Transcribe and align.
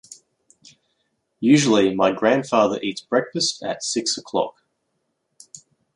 Usually, 1.41 1.93
my 1.93 2.11
grandfather 2.11 2.79
eats 2.81 3.01
breakfast 3.01 3.61
at 3.61 3.83
six 3.83 4.17
o'clock. 4.17 4.63